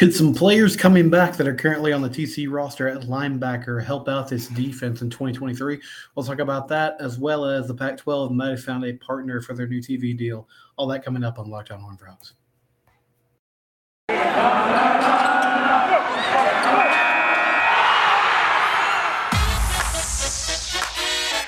[0.00, 4.08] Could some players coming back that are currently on the TC roster at linebacker help
[4.08, 5.78] out this defense in 2023?
[6.14, 9.42] We'll talk about that as well as the Pac 12 might have found a partner
[9.42, 10.48] for their new TV deal.
[10.78, 12.32] All that coming up on Locked On Horn Frogs.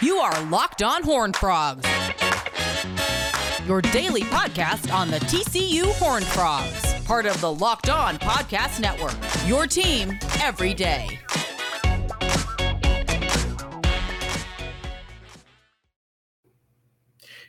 [0.03, 1.87] You are Locked On Horn Frogs,
[3.67, 9.13] your daily podcast on the TCU Horn Frogs part of the Locked On Podcast Network.
[9.47, 11.19] Your team every day.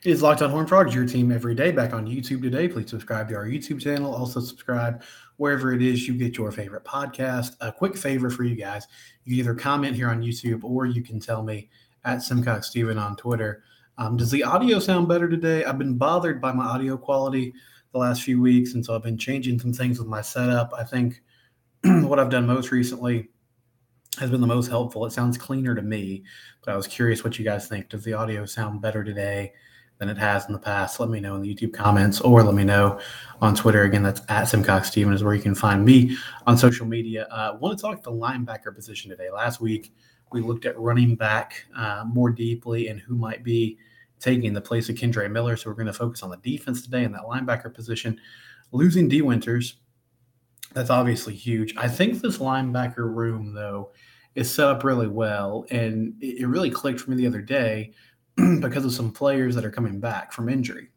[0.03, 1.71] It is Locked On Horn Frogs, your team every day.
[1.71, 2.67] Back on YouTube today.
[2.67, 4.13] Please subscribe to our YouTube channel.
[4.13, 5.01] Also subscribe
[5.37, 7.55] wherever it is you get your favorite podcast.
[7.61, 8.85] A quick favor for you guys:
[9.23, 11.69] you can either comment here on YouTube or you can tell me
[12.03, 13.63] at Simcox Steven on Twitter.
[13.97, 15.63] Um, does the audio sound better today?
[15.63, 17.53] I've been bothered by my audio quality
[17.93, 20.73] the last few weeks, and so I've been changing some things with my setup.
[20.75, 21.21] I think
[21.83, 23.29] what I've done most recently
[24.19, 25.05] has been the most helpful.
[25.05, 26.23] It sounds cleaner to me,
[26.65, 27.89] but I was curious what you guys think.
[27.89, 29.53] Does the audio sound better today
[29.99, 30.99] than it has in the past?
[30.99, 32.99] Let me know in the YouTube comments or let me know
[33.41, 33.83] on Twitter.
[33.83, 37.27] Again, that's at Simcox Steven is where you can find me on social media.
[37.31, 39.29] I uh, want to talk the linebacker position today.
[39.29, 39.93] Last week,
[40.31, 43.77] we looked at running back uh, more deeply and who might be–
[44.23, 45.57] taking the place of Kendre Miller.
[45.57, 48.19] So we're going to focus on the defense today in that linebacker position.
[48.71, 49.75] Losing Dee Winters,
[50.73, 51.75] that's obviously huge.
[51.75, 53.91] I think this linebacker room, though,
[54.35, 55.65] is set up really well.
[55.69, 57.91] And it really clicked for me the other day
[58.61, 60.87] because of some players that are coming back from injury.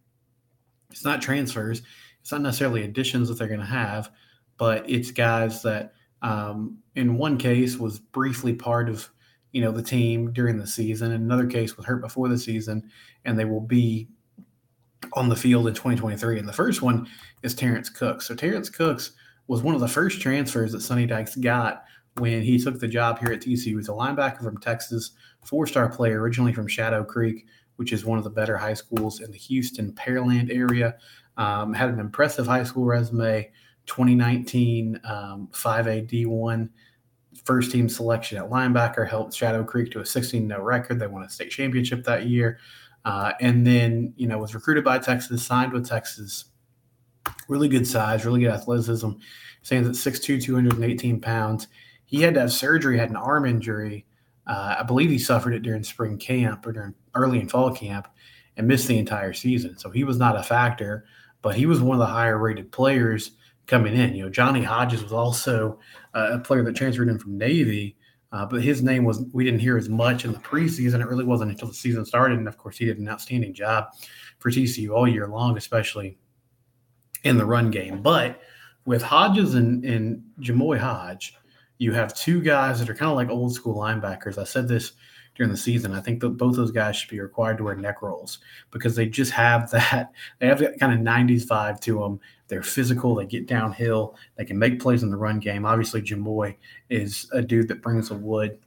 [0.91, 1.82] It's not transfers,
[2.20, 4.10] it's not necessarily additions that they're going to have,
[4.56, 9.10] but it's guys that, um, in one case, was briefly part of
[9.57, 11.12] you know the team during the season.
[11.12, 12.91] Another case, was hurt before the season,
[13.25, 14.07] and they will be
[15.15, 16.39] on the field in 2023.
[16.39, 17.09] And the first one
[17.43, 18.27] is Terrence Cooks.
[18.27, 19.12] So Terrence Cooks
[19.47, 21.84] was one of the first transfers that Sonny Dykes got
[22.19, 23.65] when he took the job here at TCU.
[23.65, 25.12] He was a linebacker from Texas,
[25.47, 27.47] four-star player, originally from Shadow Creek,
[27.77, 30.97] which is one of the better high schools in the Houston Pearland area.
[31.39, 33.50] Um, had an impressive high school resume.
[33.87, 36.69] 2019 um, 5A D1
[37.47, 40.99] first team selection at linebacker, helped Shadow Creek to a 16 0 record.
[40.99, 42.59] They won a state championship that year.
[43.05, 46.47] Uh, and then, you know, was recruited by Texas, signed with Texas.
[47.49, 49.11] Really good size, really good athleticism.
[49.62, 51.69] Stands at 6'2, 218 pounds.
[52.05, 54.07] He had to have surgery, had an arm injury.
[54.47, 58.09] Uh, I believe he suffered it during spring camp or during early and fall camp
[58.57, 59.78] and missed the entire season.
[59.78, 61.05] So he was not a factor,
[61.43, 63.33] but he was one of the higher rated players
[63.66, 64.15] coming in.
[64.15, 65.78] You know, Johnny Hodges was also
[66.15, 67.97] uh, a player that transferred in from Navy,
[68.32, 71.00] uh, but his name was we didn't hear as much in the preseason.
[71.00, 73.88] It really wasn't until the season started, and of course, he did an outstanding job
[74.38, 76.19] for TCU all year long, especially
[77.25, 78.03] in the run game.
[78.03, 78.41] But
[78.84, 81.34] with Hodges and, and Jamoi Hodge,
[81.78, 84.38] you have two guys that are kind of like old school linebackers.
[84.38, 84.93] I said this
[85.36, 85.92] during the season.
[85.92, 88.38] I think that both those guys should be required to wear neck rolls
[88.70, 90.12] because they just have that.
[90.38, 92.20] They have that kind of 90s vibe to them.
[92.48, 93.14] They're physical.
[93.14, 94.16] They get downhill.
[94.36, 95.66] They can make plays in the run game.
[95.66, 96.56] Obviously, Jamoi
[96.91, 98.58] is a dude that brings the wood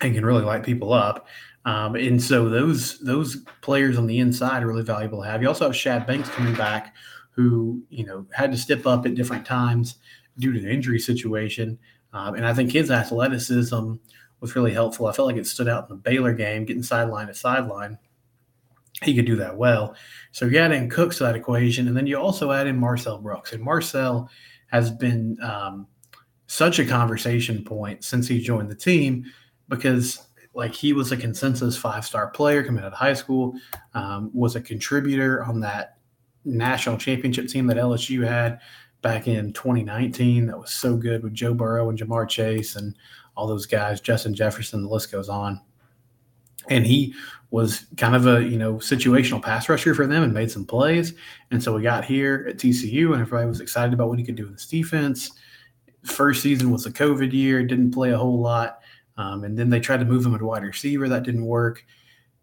[0.00, 1.26] and can really light people up.
[1.64, 5.42] Um, and so those those players on the inside are really valuable to have.
[5.42, 6.94] You also have Shad Banks coming back,
[7.32, 9.96] who you know had to step up at different times
[10.38, 11.78] due to the injury situation.
[12.12, 13.94] Um, and I think his athleticism
[14.40, 15.06] was really helpful.
[15.06, 17.98] I felt like it stood out in the Baylor game, getting sideline to sideline.
[19.02, 19.94] He could do that well.
[20.32, 23.18] So you add in Cooks to that equation, and then you also add in Marcel
[23.18, 23.52] Brooks.
[23.52, 24.28] And Marcel
[24.68, 25.86] has been um,
[26.46, 29.24] such a conversation point since he joined the team
[29.68, 33.54] because like he was a consensus five star player coming out of high school,
[33.94, 35.98] um, was a contributor on that
[36.44, 38.60] national championship team that LSU had
[39.02, 42.96] back in 2019 that was so good with Joe Burrow and Ja'Marr Chase and
[43.38, 45.60] all those guys, Justin Jefferson, the list goes on.
[46.68, 47.14] And he
[47.50, 51.14] was kind of a you know situational pass rusher for them and made some plays.
[51.52, 54.34] And so we got here at TCU, and everybody was excited about what he could
[54.34, 55.30] do in this defense.
[56.04, 58.80] First season was a COVID year, didn't play a whole lot,
[59.16, 61.08] um, and then they tried to move him at wide receiver.
[61.08, 61.86] That didn't work.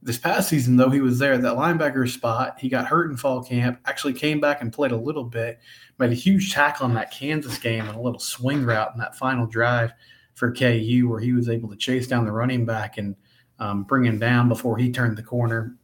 [0.02, 2.58] This past season, though, he was there at that linebacker spot.
[2.60, 3.82] He got hurt in fall camp.
[3.86, 5.60] Actually, came back and played a little bit.
[6.00, 9.18] Made a huge tackle in that Kansas game and a little swing route in that
[9.18, 9.92] final drive
[10.36, 13.16] for KU, where he was able to chase down the running back and
[13.60, 15.76] um, bring him down before he turned the corner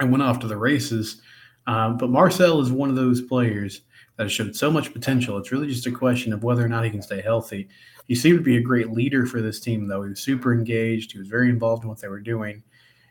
[0.00, 1.20] and went off to the races.
[1.66, 3.82] Um, but Marcel is one of those players
[4.16, 5.36] that has showed so much potential.
[5.38, 7.68] It's really just a question of whether or not he can stay healthy.
[8.08, 10.02] He seemed to be a great leader for this team, though.
[10.02, 11.12] He was super engaged.
[11.12, 12.62] He was very involved in what they were doing.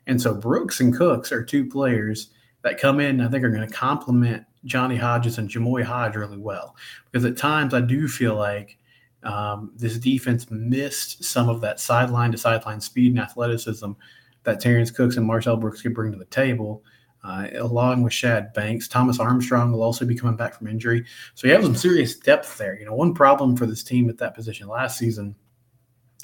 [0.07, 2.31] And so Brooks and Cooks are two players
[2.63, 6.38] that come in, I think, are going to complement Johnny Hodges and Jamoi Hodge really
[6.38, 6.75] well.
[7.12, 8.78] Because at times I do feel like
[9.24, 13.92] um, this defense missed some of that sideline to sideline speed and athleticism
[14.44, 16.83] that Terrence Cooks and Marcel Brooks could bring to the table.
[17.21, 21.04] Uh, along with Shad Banks, Thomas Armstrong will also be coming back from injury.
[21.36, 22.80] So you have some serious depth there.
[22.80, 25.36] You know, one problem for this team at that position last season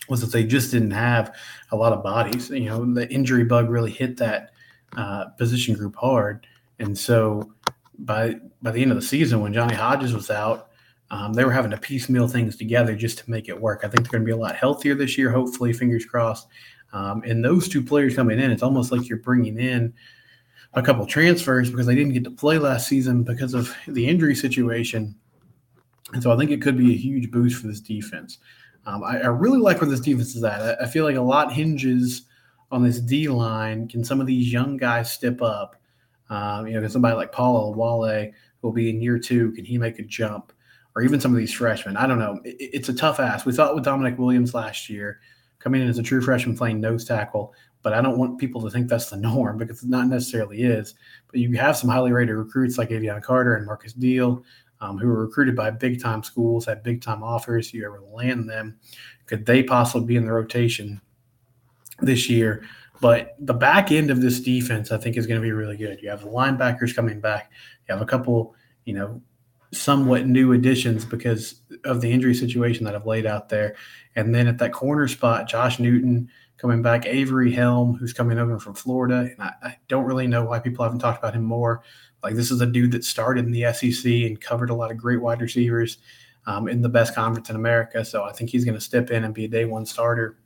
[0.07, 1.35] was that they just didn't have
[1.71, 2.49] a lot of bodies.
[2.49, 4.51] You know, the injury bug really hit that
[4.95, 6.47] uh, position group hard,
[6.79, 7.51] and so
[7.99, 10.69] by by the end of the season, when Johnny Hodges was out,
[11.11, 13.81] um, they were having to piecemeal things together just to make it work.
[13.83, 16.47] I think they're going to be a lot healthier this year, hopefully, fingers crossed.
[16.93, 19.93] Um, and those two players coming in, it's almost like you're bringing in
[20.73, 24.35] a couple transfers because they didn't get to play last season because of the injury
[24.35, 25.15] situation.
[26.13, 28.39] And so I think it could be a huge boost for this defense.
[28.85, 30.61] Um, I, I, really like where this defense is at.
[30.61, 32.23] I, I, feel like a lot hinges
[32.71, 33.87] on this D line.
[33.87, 35.75] Can some of these young guys step up?
[36.29, 38.31] Um, you know, can somebody like Paul Wale,
[38.61, 40.53] who will be in year two, can he make a jump?
[40.95, 41.97] Or even some of these freshmen.
[41.97, 42.39] I don't know.
[42.45, 43.45] It, it's a tough ask.
[43.45, 45.19] We saw it with Damonic Williams last year,
[45.59, 47.53] coming in as a true freshman playing nose tackle.
[47.81, 50.95] But I don't want people to think that's the norm because it not necessarily is.
[51.29, 54.43] But you have some highly rated recruits like Avion Carter and Markis Deal,
[54.81, 57.73] um, who were recruited by big time schools, had big time offers.
[57.73, 58.79] You ever land them?
[59.25, 61.01] Could they possibly be in the rotation
[61.99, 62.63] this year?
[63.01, 66.01] But the back end of this defense, I think, is going to be really good.
[66.01, 67.51] You have the linebackers coming back.
[67.87, 68.55] You have a couple,
[68.85, 69.21] you know,
[69.75, 73.75] somewhat new additions because of the injury situation that I've laid out there.
[74.15, 78.59] And then at that corner spot, Josh Newton coming back, Avery Helm, who's coming over
[78.59, 79.29] from Florida.
[79.31, 81.83] And I, I, don't really know why people haven't talked about him more.
[82.23, 84.97] Like, this is a dude that started in the SEC and covered a lot of
[84.97, 85.97] great wide receivers
[86.47, 88.05] um, in the best conference in America.
[88.05, 90.37] So I think he's going to step in and be a day one starter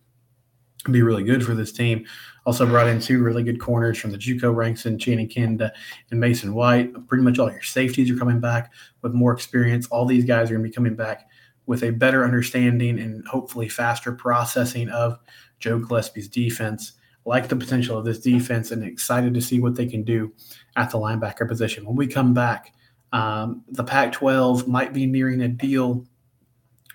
[0.86, 2.06] be really good for this team.
[2.46, 5.74] Also brought in two really good corners from the JUCO ranks in Channing Canada
[6.10, 7.08] and Mason White.
[7.08, 8.72] Pretty much all your safeties are coming back
[9.02, 9.88] with more experience.
[9.88, 11.30] All these guys are going to be coming back
[11.66, 15.20] with a better understanding and hopefully faster processing of
[15.60, 16.94] Joe Gillespie's defense.
[17.26, 20.34] Like the potential of this defense and excited to see what they can do
[20.78, 21.86] at the linebacker position.
[21.86, 22.74] When we come back,
[23.12, 26.08] um, the Pac 12 might be nearing a deal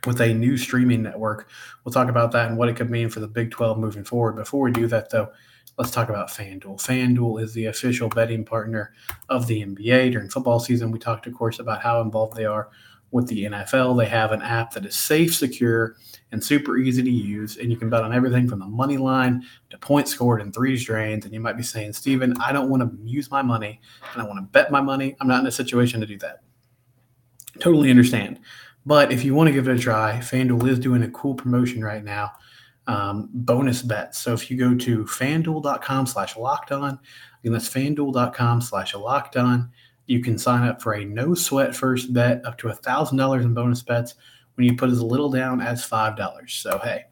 [0.06, 1.48] with a new streaming network.
[1.84, 4.36] We'll talk about that and what it could mean for the Big 12 moving forward.
[4.36, 5.30] Before we do that, though,
[5.78, 6.80] let's talk about FanDuel.
[6.80, 8.94] FanDuel is the official betting partner
[9.28, 10.90] of the NBA during football season.
[10.90, 12.70] We talked, of course, about how involved they are
[13.10, 13.96] with the NFL.
[13.96, 15.96] They have an app that is safe, secure,
[16.32, 17.58] and super easy to use.
[17.58, 20.84] And you can bet on everything from the money line to points scored and threes
[20.84, 21.24] drained.
[21.24, 23.80] And you might be saying, Steven, I don't want to use my money
[24.12, 25.16] and I want to bet my money.
[25.20, 26.40] I'm not in a situation to do that.
[27.60, 28.40] Totally understand.
[28.86, 31.82] But if you want to give it a try, FanDuel is doing a cool promotion
[31.82, 32.32] right now.
[32.86, 34.18] Um, bonus bets.
[34.18, 36.98] So if you go to fanduel.com slash locked on,
[37.42, 39.70] and that's fanduel.com slash locked on,
[40.06, 43.44] you can sign up for a no sweat first bet up to a thousand dollars
[43.44, 44.16] in bonus bets
[44.54, 46.52] when you put as little down as five dollars.
[46.52, 47.04] So hey,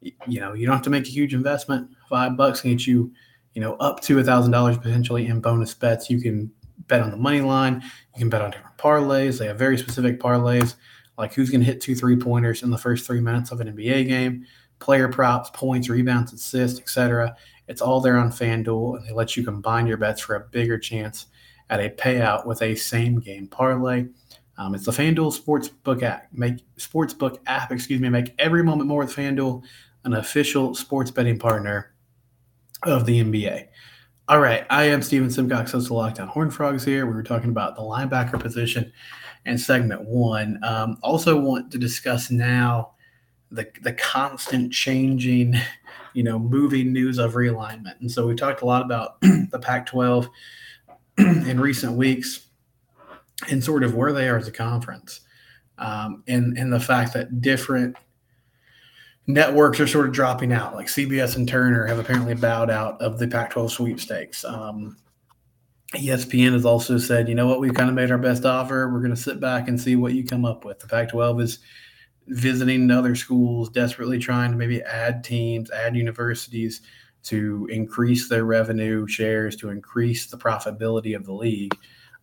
[0.00, 1.90] you know, you don't have to make a huge investment.
[2.08, 3.12] Five bucks can get you,
[3.54, 6.10] you know, up to a thousand dollars potentially in bonus bets.
[6.10, 6.52] You can
[6.92, 7.82] bet on the money line.
[8.14, 9.38] You can bet on different parlays.
[9.38, 10.74] They have very specific parlays
[11.16, 13.74] like who's going to hit two three pointers in the first three minutes of an
[13.74, 14.44] NBA game,
[14.78, 17.34] player props, points, rebounds, assists, etc.
[17.66, 20.78] It's all there on FanDuel, and they let you combine your bets for a bigger
[20.78, 21.26] chance
[21.70, 24.06] at a payout with a same game parlay.
[24.58, 26.26] Um, it's the FanDuel Sportsbook app.
[26.30, 29.62] Make Sportsbook app, excuse me, make every moment more with FanDuel,
[30.04, 31.94] an official sports betting partner
[32.82, 33.68] of the NBA.
[34.32, 37.04] All right, I am Steven Simcox, host of Locked On Horn Frogs here.
[37.04, 38.90] We were talking about the linebacker position
[39.44, 40.58] and segment one.
[40.64, 42.92] Um, also, want to discuss now
[43.50, 45.56] the the constant changing,
[46.14, 48.00] you know, moving news of realignment.
[48.00, 50.30] And so we talked a lot about the Pac-12
[51.18, 52.46] in recent weeks,
[53.50, 55.20] and sort of where they are as a conference,
[55.76, 57.98] um, and and the fact that different
[59.32, 60.74] networks are sort of dropping out.
[60.74, 64.44] Like CBS and Turner have apparently bowed out of the Pac-12 sweepstakes.
[64.44, 64.96] Um,
[65.94, 68.90] ESPN has also said, you know what, we've kind of made our best offer.
[68.90, 70.78] We're going to sit back and see what you come up with.
[70.78, 71.58] The Pac 12 is
[72.28, 76.80] visiting other schools, desperately trying to maybe add teams, add universities
[77.24, 81.76] to increase their revenue shares, to increase the profitability of the league.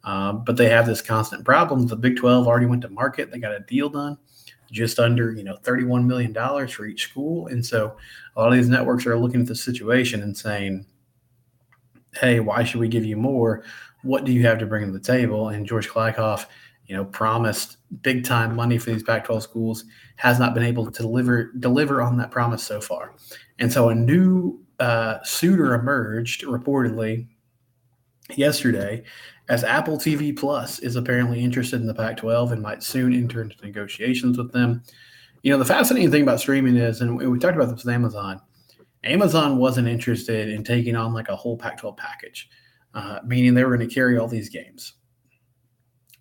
[0.04, 1.86] Um, but they have this constant problem.
[1.86, 4.18] The Big 12 already went to market, they got a deal done
[4.72, 7.96] just under you know 31 million dollars for each school and so
[8.36, 10.86] a lot of these networks are looking at the situation and saying
[12.16, 13.64] hey, why should we give you more?
[14.04, 15.50] What do you have to bring to the table?
[15.50, 16.46] And George Kliavkoff,
[16.88, 19.86] you know, promised big time money for these Pac-12 schools,
[20.16, 23.14] has not been able to deliver deliver on that promise so far.
[23.60, 27.28] And so a new uh, suitor emerged reportedly
[28.36, 29.04] yesterday
[29.48, 33.42] as Apple TV Plus is apparently interested in the Pac 12 and might soon enter
[33.42, 34.84] into negotiations with them.
[35.42, 38.42] You know, the fascinating thing about streaming is, and we talked about this with Amazon,
[39.04, 42.50] Amazon wasn't interested in taking on like a whole Pac 12 package,
[42.94, 44.94] uh, meaning they were going to carry all these games.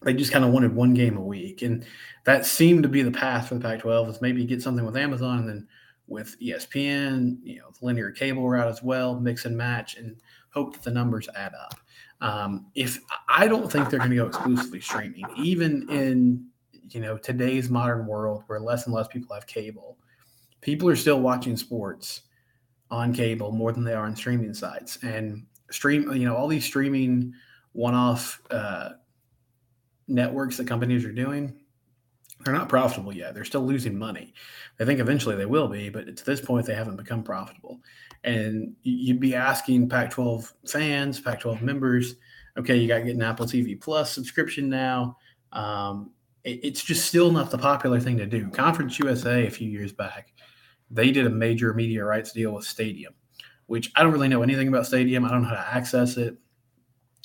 [0.03, 1.63] They just kind of wanted one game a week.
[1.63, 1.85] And
[2.25, 4.97] that seemed to be the path for the Pac 12 is maybe get something with
[4.97, 5.69] Amazon and then
[6.07, 10.17] with ESPN, you know, the linear cable route as well, mix and match and
[10.51, 11.75] hope that the numbers add up.
[12.21, 12.99] Um, if
[13.29, 16.47] I don't think they're going to go exclusively streaming, even in
[16.91, 19.99] you know today's modern world where less and less people have cable,
[20.61, 22.23] people are still watching sports
[22.91, 24.99] on cable more than they are on streaming sites.
[25.03, 27.35] And stream, you know, all these streaming
[27.73, 28.91] one-off uh,
[30.09, 31.55] networks that companies are doing,
[32.45, 33.35] they're not profitable yet.
[33.35, 34.33] They're still losing money.
[34.81, 37.81] I think eventually they will be, but to this point, they haven't become profitable.
[38.25, 42.17] And you'd be asking Pac 12 fans, Pac 12 members,
[42.59, 45.17] okay, you got to get an Apple TV Plus subscription now.
[45.53, 46.11] Um,
[46.45, 48.49] it, it's just still not the popular thing to do.
[48.51, 50.33] Conference USA, a few years back,
[50.91, 53.15] they did a major media rights deal with Stadium,
[53.67, 55.25] which I don't really know anything about Stadium.
[55.25, 56.37] I don't know how to access it.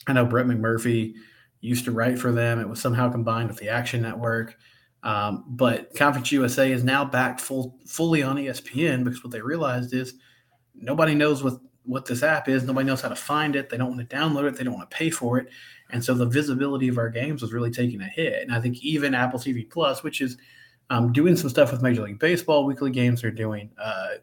[0.08, 1.14] I know Brett McMurphy
[1.62, 2.60] used to write for them.
[2.60, 4.58] It was somehow combined with the Action Network.
[5.02, 9.94] Um, but Conference USA is now back full fully on ESPN because what they realized
[9.94, 10.16] is
[10.76, 12.64] nobody knows what what this app is.
[12.64, 13.70] Nobody knows how to find it.
[13.70, 14.56] They don't want to download it.
[14.56, 15.50] They don't want to pay for it.
[15.90, 18.42] And so the visibility of our games was really taking a hit.
[18.42, 20.38] And I think even Apple TV Plus, which is
[20.90, 23.70] um, doing some stuff with Major League Baseball weekly games, they're doing.
[23.78, 24.16] Uh,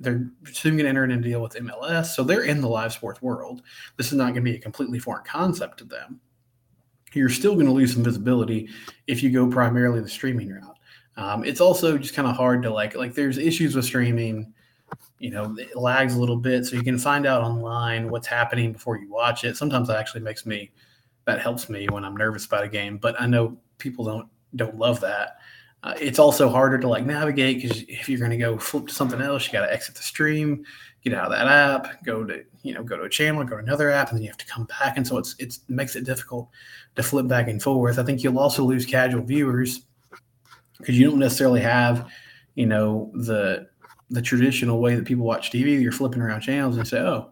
[0.00, 2.92] they're soon going to enter into a deal with MLS, so they're in the live
[2.92, 3.62] sports world.
[3.96, 6.20] This is not going to be a completely foreign concept to them
[7.14, 8.68] you're still going to lose some visibility
[9.06, 10.78] if you go primarily the streaming route.
[11.16, 14.52] Um, it's also just kind of hard to like like there's issues with streaming.
[15.18, 18.72] You know, it lags a little bit, so you can find out online what's happening
[18.72, 19.56] before you watch it.
[19.56, 20.70] Sometimes that actually makes me
[21.24, 24.78] that helps me when I'm nervous about a game, but I know people don't don't
[24.78, 25.38] love that.
[25.82, 28.94] Uh, it's also harder to like navigate because if you're going to go flip to
[28.94, 30.64] something else, you got to exit the stream
[31.02, 33.62] get out of that app, go to you know go to a channel, go to
[33.62, 34.96] another app, and then you have to come back.
[34.96, 36.48] And so it's it's it makes it difficult
[36.96, 37.98] to flip back and forth.
[37.98, 39.82] I think you'll also lose casual viewers
[40.78, 42.10] because you don't necessarily have
[42.54, 43.68] you know the
[44.10, 45.80] the traditional way that people watch TV.
[45.80, 47.30] You're flipping around channels and say, oh.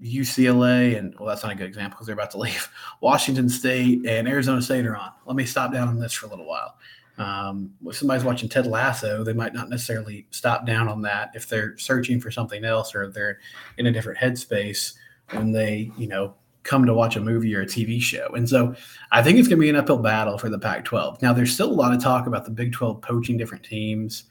[0.00, 2.70] UCLA and well, that's not a good example because they're about to leave.
[3.00, 5.10] Washington State and Arizona State are on.
[5.26, 6.76] Let me stop down on this for a little while.
[7.18, 11.48] Um, if somebody's watching Ted Lasso, they might not necessarily stop down on that if
[11.48, 13.40] they're searching for something else or they're
[13.76, 14.94] in a different headspace
[15.32, 18.28] when they, you know, come to watch a movie or a TV show.
[18.34, 18.74] And so
[19.10, 21.20] I think it's going to be an uphill battle for the Pac 12.
[21.22, 24.24] Now, there's still a lot of talk about the Big 12 poaching different teams.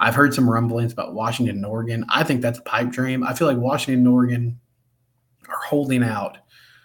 [0.00, 2.06] I've heard some rumblings about Washington and Oregon.
[2.08, 3.22] I think that's a pipe dream.
[3.22, 4.58] I feel like Washington and Oregon
[5.46, 6.38] are holding out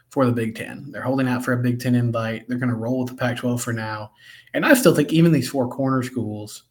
[0.10, 0.92] for the Big Ten.
[0.92, 2.48] They're holding out for a Big Ten invite.
[2.48, 4.12] They're going to roll with the Pac 12 for now.
[4.54, 6.64] And I still think even these four corner schools,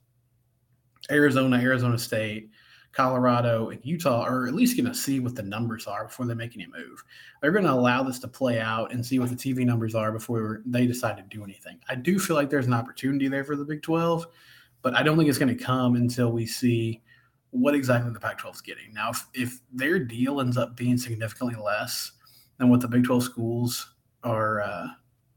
[1.11, 2.51] Arizona, Arizona State,
[2.93, 6.35] Colorado, and Utah, are at least going to see what the numbers are before they
[6.35, 7.03] make any move.
[7.41, 10.13] They're going to allow this to play out and see what the TV numbers are
[10.13, 11.81] before they decide to do anything.
[11.89, 14.27] I do feel like there's an opportunity there for the Big 12,
[14.85, 17.03] but I don't think it's going to come until we see
[17.50, 18.95] what exactly the Pac 12 is getting.
[18.95, 22.12] Now, if, if their deal ends up being significantly less,
[22.59, 24.87] than what the Big 12 schools are uh,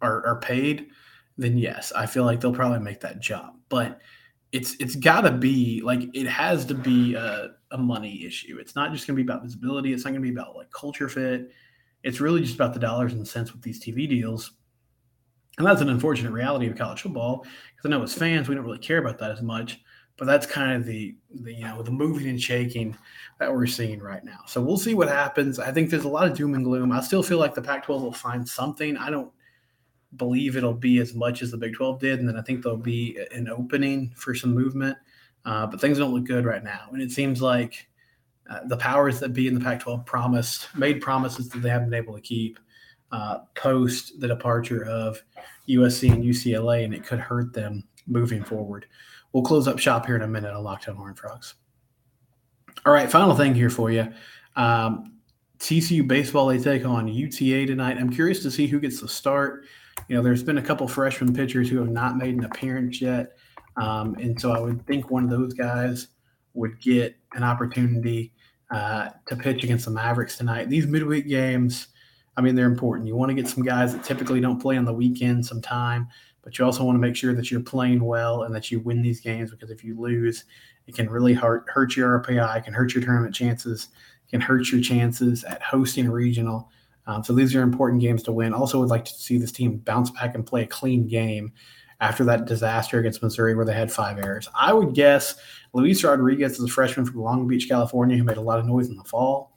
[0.02, 0.88] are, are paid,
[1.38, 3.60] then yes, I feel like they'll probably make that jump.
[3.70, 4.00] But
[4.52, 8.58] it's it's got to be like it has to be a, a money issue.
[8.60, 9.94] It's not just going to be about visibility.
[9.94, 11.52] It's not going to be about like culture fit.
[12.04, 14.52] It's really just about the dollars and cents with these TV deals.
[15.58, 17.46] And that's an unfortunate reality of college football
[17.76, 19.80] because I know as fans we don't really care about that as much
[20.18, 22.98] but that's kind of the, the you know the moving and shaking
[23.40, 24.40] that we're seeing right now.
[24.48, 25.60] So we'll see what happens.
[25.60, 26.92] I think there's a lot of doom and gloom.
[26.92, 28.98] I still feel like the Pac-12 will find something.
[28.98, 29.32] I don't
[30.16, 32.78] believe it'll be as much as the Big 12 did, and then I think there'll
[32.78, 34.98] be an opening for some movement.
[35.46, 37.88] Uh, but things don't look good right now, and it seems like
[38.50, 42.04] uh, the powers that be in the Pac-12 promised made promises that they haven't been
[42.04, 42.60] able to keep
[43.12, 45.22] uh, post the departure of
[45.70, 48.86] USC and UCLA, and it could hurt them moving forward.
[49.34, 51.56] We'll close up shop here in a minute on Locked On Horn Frogs.
[52.86, 54.08] All right, final thing here for you.
[54.56, 55.14] Um,
[55.60, 57.98] TCU baseball they take on UTA tonight.
[57.98, 59.66] I'm curious to see who gets the start.
[60.08, 63.38] You know, there's been a couple freshman pitchers who have not made an appearance yet,
[63.76, 66.10] um, and so I would think one of those guys
[66.54, 68.34] would get an opportunity
[68.72, 70.70] uh, to pitch against the Mavericks tonight.
[70.70, 71.88] These midweek games,
[72.38, 73.08] I mean, they're important.
[73.08, 76.08] You want to get some guys that typically don't play on the weekend some time
[76.48, 79.02] but you also want to make sure that you're playing well and that you win
[79.02, 80.46] these games because if you lose,
[80.88, 83.90] it can really hurt hurt your RPI, can hurt your tournament chances,
[84.26, 86.72] it can hurt your chances at hosting a regional.
[87.06, 88.54] Um, so these are important games to win.
[88.54, 91.52] Also, would like to see this team bounce back and play a clean game
[92.00, 94.48] after that disaster against Missouri where they had five errors.
[94.56, 95.36] I would guess
[95.74, 98.88] Luis Rodriguez is a freshman from Long Beach, California, who made a lot of noise
[98.88, 99.57] in the fall.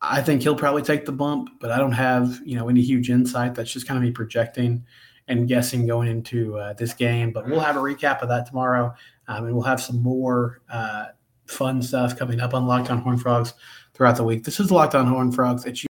[0.00, 3.10] I think he'll probably take the bump, but I don't have you know any huge
[3.10, 3.54] insight.
[3.54, 4.84] That's just kind of me projecting
[5.26, 7.32] and guessing going into uh, this game.
[7.32, 8.94] But we'll have a recap of that tomorrow,
[9.26, 11.06] um, and we'll have some more uh,
[11.46, 13.54] fun stuff coming up on Locked On Horn Frogs
[13.94, 14.44] throughout the week.
[14.44, 15.64] This is Locked On Horn Frogs.
[15.64, 15.84] It's